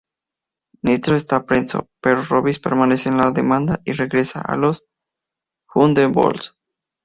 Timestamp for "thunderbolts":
5.71-6.57